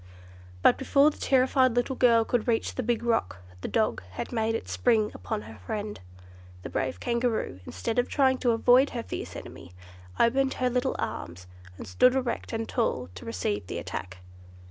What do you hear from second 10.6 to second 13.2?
little arms, and stood erect and tall